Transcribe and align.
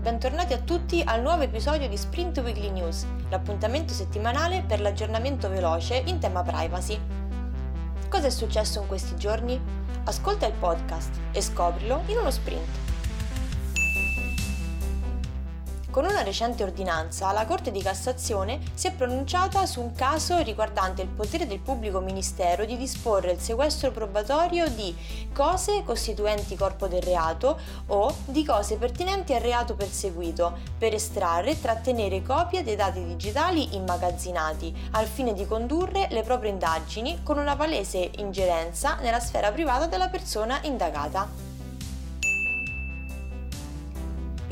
bentornati 0.00 0.54
a 0.54 0.58
tutti 0.58 1.02
al 1.04 1.20
nuovo 1.20 1.42
episodio 1.42 1.86
di 1.86 1.96
Sprint 1.96 2.38
Weekly 2.38 2.70
News, 2.70 3.04
l'appuntamento 3.28 3.92
settimanale 3.92 4.64
per 4.66 4.80
l'aggiornamento 4.80 5.50
veloce 5.50 6.02
in 6.06 6.18
tema 6.18 6.42
privacy. 6.42 6.98
Cosa 8.08 8.26
è 8.26 8.30
successo 8.30 8.80
in 8.80 8.86
questi 8.86 9.14
giorni? 9.16 9.60
Ascolta 10.04 10.46
il 10.46 10.54
podcast 10.54 11.20
e 11.32 11.42
scoprilo 11.42 12.02
in 12.06 12.16
uno 12.16 12.30
sprint. 12.30 12.89
Con 15.90 16.04
una 16.04 16.22
recente 16.22 16.62
ordinanza, 16.62 17.32
la 17.32 17.44
Corte 17.46 17.72
di 17.72 17.82
Cassazione 17.82 18.60
si 18.74 18.86
è 18.86 18.92
pronunciata 18.92 19.66
su 19.66 19.80
un 19.80 19.92
caso 19.92 20.38
riguardante 20.38 21.02
il 21.02 21.08
potere 21.08 21.48
del 21.48 21.58
pubblico 21.58 21.98
ministero 21.98 22.64
di 22.64 22.76
disporre 22.76 23.32
il 23.32 23.40
sequestro 23.40 23.90
probatorio 23.90 24.68
di 24.68 24.96
cose 25.34 25.82
costituenti 25.82 26.54
corpo 26.54 26.86
del 26.86 27.02
reato 27.02 27.58
o 27.86 28.14
di 28.26 28.44
cose 28.44 28.76
pertinenti 28.76 29.34
al 29.34 29.40
reato 29.40 29.74
perseguito, 29.74 30.58
per 30.78 30.94
estrarre 30.94 31.50
e 31.50 31.60
trattenere 31.60 32.22
copie 32.22 32.62
dei 32.62 32.76
dati 32.76 33.04
digitali 33.04 33.74
immagazzinati, 33.74 34.72
al 34.92 35.06
fine 35.06 35.32
di 35.32 35.44
condurre 35.44 36.06
le 36.12 36.22
proprie 36.22 36.52
indagini 36.52 37.24
con 37.24 37.36
una 37.36 37.56
palese 37.56 38.12
ingerenza 38.18 38.94
nella 39.00 39.18
sfera 39.18 39.50
privata 39.50 39.86
della 39.86 40.08
persona 40.08 40.60
indagata. 40.62 41.49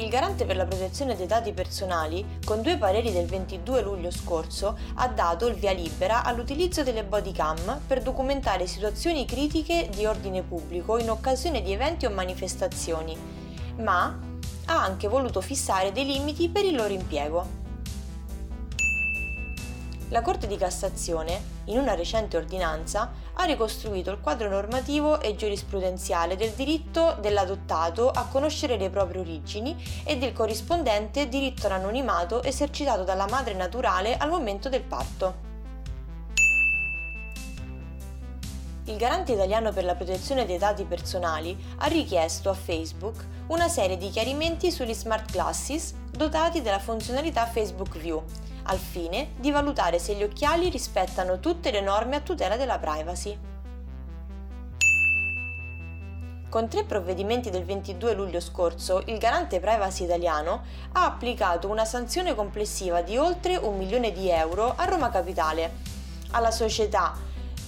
Il 0.00 0.10
garante 0.10 0.44
per 0.44 0.54
la 0.54 0.64
protezione 0.64 1.16
dei 1.16 1.26
dati 1.26 1.52
personali, 1.52 2.38
con 2.44 2.62
due 2.62 2.76
pareri 2.78 3.10
del 3.10 3.26
22 3.26 3.82
luglio 3.82 4.12
scorso, 4.12 4.78
ha 4.94 5.08
dato 5.08 5.48
il 5.48 5.56
via 5.56 5.72
libera 5.72 6.22
all'utilizzo 6.22 6.84
delle 6.84 7.02
bodycam 7.02 7.80
per 7.84 8.00
documentare 8.00 8.68
situazioni 8.68 9.26
critiche 9.26 9.88
di 9.92 10.06
ordine 10.06 10.42
pubblico 10.42 10.98
in 10.98 11.10
occasione 11.10 11.62
di 11.62 11.72
eventi 11.72 12.06
o 12.06 12.10
manifestazioni, 12.10 13.16
ma 13.78 14.16
ha 14.66 14.82
anche 14.82 15.08
voluto 15.08 15.40
fissare 15.40 15.90
dei 15.90 16.06
limiti 16.06 16.48
per 16.48 16.64
il 16.64 16.76
loro 16.76 16.92
impiego. 16.92 17.57
La 20.10 20.22
Corte 20.22 20.46
di 20.46 20.56
Cassazione, 20.56 21.56
in 21.64 21.78
una 21.78 21.94
recente 21.94 22.38
ordinanza, 22.38 23.12
ha 23.34 23.44
ricostruito 23.44 24.10
il 24.10 24.20
quadro 24.20 24.48
normativo 24.48 25.20
e 25.20 25.36
giurisprudenziale 25.36 26.34
del 26.34 26.52
diritto 26.52 27.18
dell'adottato 27.20 28.10
a 28.10 28.24
conoscere 28.24 28.78
le 28.78 28.88
proprie 28.88 29.20
origini 29.20 29.76
e 30.04 30.16
del 30.16 30.32
corrispondente 30.32 31.28
diritto 31.28 31.66
all'anonimato 31.66 32.42
esercitato 32.42 33.04
dalla 33.04 33.28
madre 33.28 33.52
naturale 33.52 34.16
al 34.16 34.30
momento 34.30 34.68
del 34.68 34.82
parto. 34.82 35.46
il 38.88 38.96
garante 38.96 39.32
italiano 39.32 39.70
per 39.70 39.84
la 39.84 39.94
protezione 39.94 40.46
dei 40.46 40.56
dati 40.56 40.84
personali 40.84 41.54
ha 41.76 41.86
richiesto 41.88 42.48
a 42.48 42.54
Facebook 42.54 43.22
una 43.48 43.68
serie 43.68 43.98
di 43.98 44.08
chiarimenti 44.08 44.70
sugli 44.70 44.94
smart 44.94 45.30
glasses 45.30 45.92
dotati 46.10 46.62
della 46.62 46.78
funzionalità 46.78 47.44
Facebook 47.44 47.98
View, 47.98 48.22
al 48.68 48.78
fine 48.78 49.32
di 49.36 49.50
valutare 49.50 49.98
se 49.98 50.14
gli 50.14 50.22
occhiali 50.22 50.68
rispettano 50.68 51.40
tutte 51.40 51.70
le 51.70 51.80
norme 51.80 52.16
a 52.16 52.20
tutela 52.20 52.56
della 52.56 52.78
privacy. 52.78 53.38
Con 56.48 56.68
tre 56.68 56.84
provvedimenti 56.84 57.50
del 57.50 57.64
22 57.64 58.14
luglio 58.14 58.40
scorso, 58.40 59.02
il 59.06 59.18
garante 59.18 59.60
privacy 59.60 60.04
italiano 60.04 60.62
ha 60.92 61.04
applicato 61.04 61.68
una 61.68 61.84
sanzione 61.84 62.34
complessiva 62.34 63.02
di 63.02 63.18
oltre 63.18 63.56
un 63.56 63.76
milione 63.76 64.12
di 64.12 64.30
euro 64.30 64.72
a 64.74 64.84
Roma 64.86 65.10
Capitale, 65.10 65.72
alla 66.30 66.50
società 66.50 67.14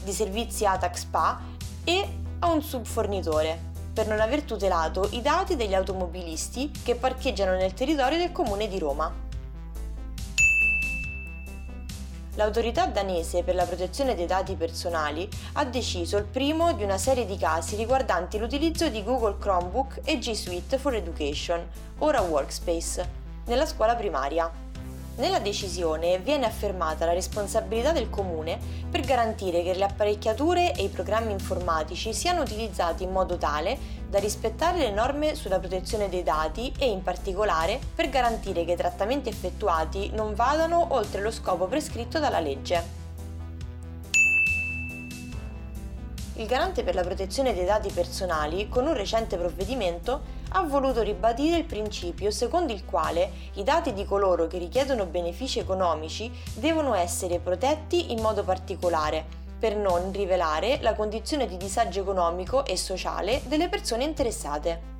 di 0.03 0.13
servizi 0.13 0.65
ATAC 0.65 0.99
SPA 0.99 1.41
e 1.85 2.09
a 2.39 2.51
un 2.51 2.63
subfornitore 2.63 3.69
per 3.93 4.07
non 4.07 4.21
aver 4.21 4.43
tutelato 4.43 5.09
i 5.13 5.21
dati 5.21 5.57
degli 5.57 5.75
automobilisti 5.75 6.71
che 6.83 6.95
parcheggiano 6.95 7.53
nel 7.53 7.75
territorio 7.75 8.17
del 8.17 8.33
comune 8.33 8.67
di 8.67 8.79
Roma. 8.79 9.29
L'autorità 12.35 12.87
danese 12.87 13.43
per 13.43 13.57
la 13.57 13.65
protezione 13.65 14.15
dei 14.15 14.27
dati 14.27 14.55
personali 14.55 15.29
ha 15.55 15.65
deciso 15.65 16.17
il 16.17 16.25
primo 16.25 16.73
di 16.73 16.85
una 16.85 16.97
serie 16.97 17.27
di 17.27 17.37
casi 17.37 17.75
riguardanti 17.75 18.39
l'utilizzo 18.39 18.89
di 18.89 19.03
Google 19.03 19.37
Chromebook 19.39 20.01
e 20.05 20.19
G 20.19 20.33
Suite 20.33 20.79
for 20.79 20.95
Education, 20.95 21.69
ora 21.99 22.21
Workspace, 22.21 23.09
nella 23.47 23.67
scuola 23.67 23.97
primaria. 23.97 24.70
Nella 25.17 25.39
decisione 25.39 26.19
viene 26.19 26.47
affermata 26.47 27.05
la 27.05 27.13
responsabilità 27.13 27.93
del 27.93 28.09
comune 28.09 28.59
per 28.91 29.03
garantire 29.03 29.63
che 29.63 29.75
le 29.75 29.85
apparecchiature 29.85 30.75
e 30.75 30.85
i 30.85 30.89
programmi 30.89 31.33
informatici 31.33 32.15
siano 32.15 32.41
utilizzati 32.41 33.03
in 33.03 33.11
modo 33.11 33.37
tale 33.37 33.79
da 34.09 34.19
rispettare 34.19 34.79
le 34.79 34.91
norme 34.91 35.35
sulla 35.35 35.59
protezione 35.59 36.09
dei 36.09 36.23
dati 36.23 36.73
e 36.79 36.89
in 36.89 37.03
particolare 37.03 37.79
per 37.95 38.09
garantire 38.09 38.65
che 38.65 38.73
i 38.73 38.77
trattamenti 38.77 39.29
effettuati 39.29 40.11
non 40.15 40.35
vadano 40.35 40.87
oltre 40.91 41.21
lo 41.21 41.31
scopo 41.31 41.67
prescritto 41.67 42.19
dalla 42.19 42.41
legge. 42.41 43.00
Il 46.41 46.47
garante 46.47 46.83
per 46.83 46.95
la 46.95 47.03
protezione 47.03 47.53
dei 47.53 47.67
dati 47.67 47.91
personali, 47.91 48.67
con 48.71 48.87
un 48.87 48.95
recente 48.95 49.37
provvedimento, 49.37 50.39
ha 50.53 50.63
voluto 50.63 51.03
ribadire 51.03 51.59
il 51.59 51.65
principio 51.65 52.31
secondo 52.31 52.73
il 52.73 52.87
quale 52.87 53.31
i 53.55 53.63
dati 53.63 53.93
di 53.93 54.07
coloro 54.07 54.47
che 54.47 54.57
richiedono 54.57 55.05
benefici 55.05 55.59
economici 55.59 56.31
devono 56.55 56.95
essere 56.95 57.41
protetti 57.41 58.13
in 58.13 58.23
modo 58.23 58.43
particolare 58.43 59.39
per 59.59 59.77
non 59.77 60.11
rivelare 60.13 60.79
la 60.81 60.95
condizione 60.95 61.47
di 61.47 61.59
disagio 61.59 62.01
economico 62.01 62.65
e 62.65 62.79
sociale 62.79 63.43
delle 63.45 63.69
persone 63.69 64.05
interessate. 64.05 64.99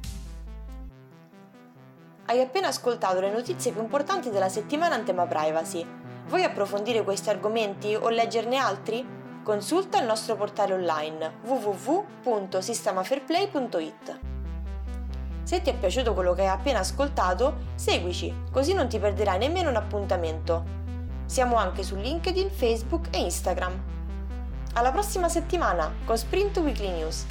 Hai 2.27 2.41
appena 2.41 2.69
ascoltato 2.69 3.19
le 3.21 3.33
notizie 3.33 3.73
più 3.73 3.81
importanti 3.81 4.29
della 4.29 4.51
settimana 4.51 4.97
in 4.97 5.05
tema 5.05 5.27
privacy. 5.27 5.85
Vuoi 6.27 6.45
approfondire 6.45 7.03
questi 7.03 7.31
argomenti 7.31 7.95
o 7.95 8.11
leggerne 8.11 8.59
altri? 8.59 9.20
Consulta 9.51 9.99
il 9.99 10.07
nostro 10.07 10.37
portale 10.37 10.75
online 10.75 11.39
www.sistemafairplay.it. 11.43 14.19
Se 15.43 15.61
ti 15.61 15.71
è 15.71 15.75
piaciuto 15.75 16.15
quello 16.15 16.35
che 16.35 16.43
hai 16.43 16.47
appena 16.47 16.79
ascoltato, 16.79 17.57
seguici, 17.75 18.33
così 18.53 18.75
non 18.75 18.87
ti 18.87 19.01
perderai 19.01 19.39
nemmeno 19.39 19.69
un 19.69 19.75
appuntamento. 19.75 20.65
Siamo 21.25 21.57
anche 21.57 21.83
su 21.83 21.97
LinkedIn, 21.97 22.49
Facebook 22.49 23.09
e 23.11 23.19
Instagram. 23.19 23.73
Alla 24.75 24.93
prossima 24.93 25.29
settimana 25.29 25.95
con 26.05 26.17
Sprint 26.17 26.57
Weekly 26.59 26.93
News. 26.93 27.27